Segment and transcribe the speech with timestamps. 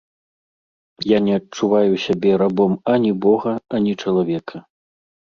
[1.09, 4.57] Я не адчуваю сябе рабом ані бога, ані чалавека.